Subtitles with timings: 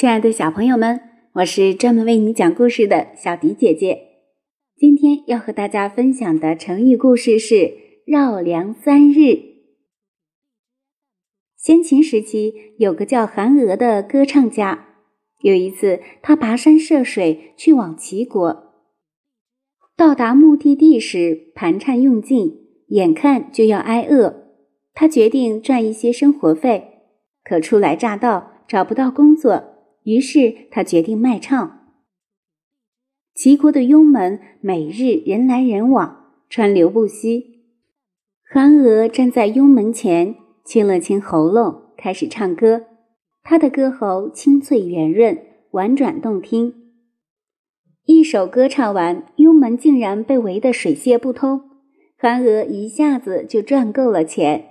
[0.00, 0.98] 亲爱的小朋友们，
[1.34, 3.98] 我是专门为你讲故事的小迪姐姐。
[4.74, 7.74] 今天要和大家分享的成语故事是
[8.08, 9.42] “绕梁三日”。
[11.54, 14.86] 先秦时期有个叫韩娥的歌唱家，
[15.42, 18.72] 有一次他跋山涉水去往齐国，
[19.94, 24.46] 到达目的地时盘缠用尽，眼看就要挨饿，
[24.94, 26.88] 他决定赚一些生活费，
[27.44, 29.69] 可初来乍到，找不到工作。
[30.04, 31.78] 于是他决定卖唱。
[33.34, 37.64] 齐国的雍门每日人来人往，川流不息。
[38.42, 42.86] 韩娥站在雍门前，清了清喉咙，开始唱歌。
[43.42, 45.38] 她的歌喉清脆圆润，
[45.70, 46.74] 婉转动听。
[48.04, 51.62] 一首歌唱完，雍门竟然被围得水泄不通。
[52.18, 54.66] 韩娥一下子就赚够了钱。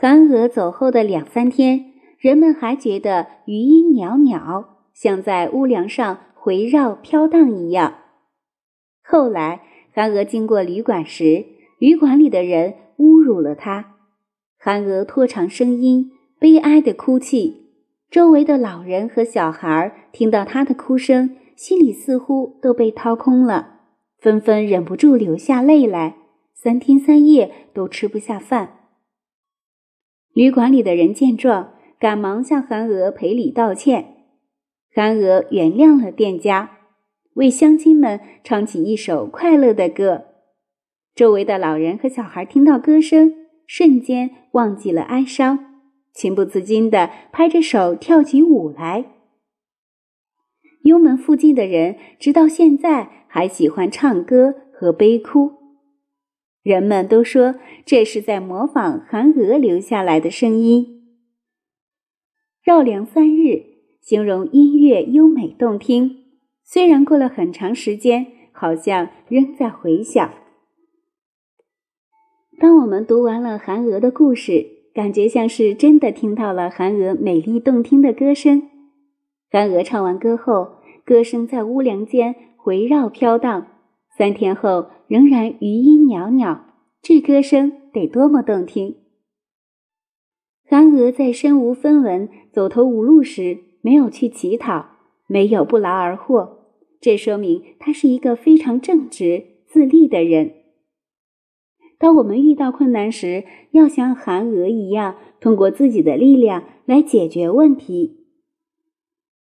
[0.00, 1.95] 韩娥走后的两三天。
[2.26, 7.98] 人们还觉得余音袅袅，像在屋梁上回绕飘荡一样。
[9.04, 9.62] 后来，
[9.94, 11.46] 韩娥经过旅馆时，
[11.78, 13.94] 旅馆里的人侮辱了她。
[14.58, 16.10] 韩娥拖长声音，
[16.40, 17.68] 悲哀的哭泣。
[18.10, 23.82] 周围的老人和小孩听到她的哭声，心里似乎都被掏空了，
[24.18, 26.16] 纷纷忍不住流下泪来，
[26.52, 28.80] 三天三夜都吃不下饭。
[30.32, 31.74] 旅馆里的人见状。
[31.98, 34.16] 赶忙向韩娥赔礼道歉，
[34.94, 36.78] 韩娥原谅了店家，
[37.34, 40.26] 为乡亲们唱起一首快乐的歌。
[41.14, 43.32] 周围的老人和小孩听到歌声，
[43.66, 45.80] 瞬间忘记了哀伤，
[46.12, 49.06] 情不自禁地拍着手跳起舞来。
[50.82, 55.52] 幽门附近的人直到现在还喜欢唱歌和悲哭，
[56.62, 57.54] 人们都说
[57.86, 60.95] 这是在模仿韩娥留下来的声音。
[62.66, 63.62] 绕梁三日，
[64.00, 66.24] 形容音乐优美动听。
[66.64, 70.28] 虽然过了很长时间，好像仍在回响。
[72.58, 78.68] 当我们读完了韩娥的故事，感觉像是真的听到了韩娥美丽动听的歌声。
[79.48, 83.68] 韩娥唱完歌后，歌声在屋梁间回绕飘荡，
[84.18, 86.74] 三天后仍然余音袅袅。
[87.00, 88.96] 这歌声得多么动听！
[90.68, 94.86] 韩娥在身无分文、走投无路时，没有去乞讨，
[95.28, 96.58] 没有不劳而获，
[97.00, 100.52] 这说明她是一个非常正直、自立的人。
[101.98, 108.26] 当我们遇到困难时，要像韩娥一样，通过自己的力量来解决问题。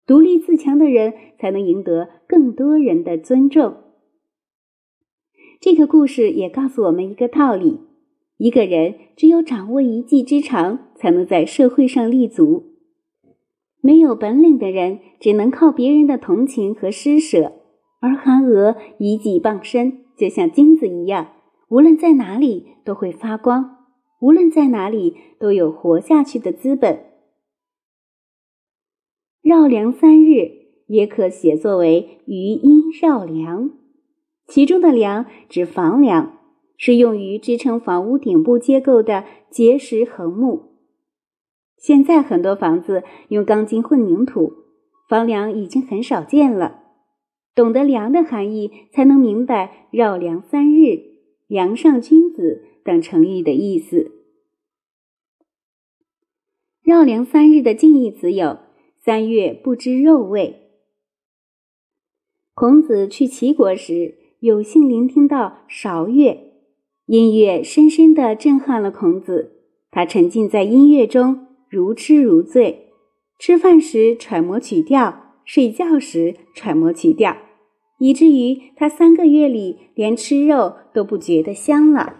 [0.07, 3.75] 独立自强的人才能赢得更多人的尊重。
[5.59, 7.81] 这个故事也告诉我们一个道理。
[8.37, 12.75] 一个人只有掌握一技之长，才能在社会上立足。
[13.81, 17.53] 没有本领的人，只能靠别人的同情和施舍。
[18.01, 21.31] 而韩娥以己傍身，就像金子一样，
[21.69, 23.77] 无论在哪里都会发光，
[24.19, 27.05] 无论在哪里都有活下去的资本。
[29.41, 30.51] 绕梁三日，
[30.87, 33.71] 也可写作为余音绕梁，
[34.47, 36.35] 其中的梁指房梁。
[36.81, 40.68] 是用于支撑房屋顶部结构的结实横木。
[41.79, 44.53] 现在很多房子用钢筋混凝土，
[45.07, 46.83] 房梁已经很少见了。
[47.55, 50.99] 懂得“梁”的含义，才能明白“绕梁三日
[51.47, 54.11] ”“梁上君子”等成语的意思。
[56.83, 58.59] “绕梁三日”的近义词有
[59.03, 60.69] “三月不知肉味”。
[62.53, 66.53] 孔子去齐国时，有幸聆听到韶乐。
[67.05, 72.93] 音乐深深地震撼了孔子，他沉浸在音乐中，如痴如醉。
[73.37, 77.37] 吃饭时揣摩曲调，睡觉时揣摩曲调，
[77.99, 82.17] 以至于他三个月里连吃肉都不觉得香了。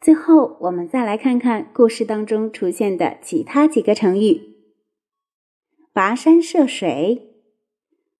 [0.00, 4.40] 最后，我们再来看看故事当中出现的其他几个成语：
[5.92, 7.34] 跋山涉水、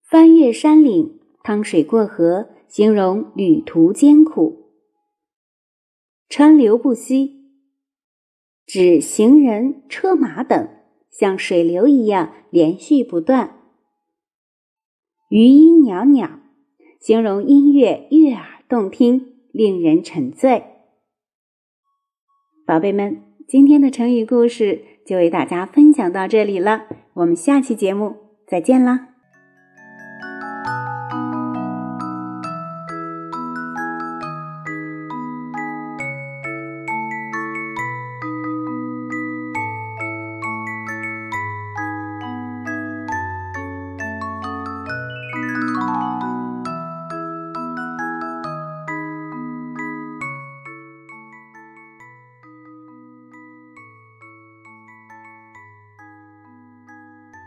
[0.03, 2.49] 翻越山岭、趟水过河。
[2.67, 4.71] 形容旅途艰苦，
[6.27, 7.44] 川流不息，
[8.65, 10.69] 指行人、车马等
[11.11, 13.57] 像水流一样连续不断。
[15.29, 16.39] 余音袅袅，
[16.99, 20.63] 形容音乐悦耳动听，令人沉醉。
[22.65, 28.15] 宝贝们，今天的成语故事就为大家分享到这里了，我们下期节目
[28.47, 29.14] 再见啦！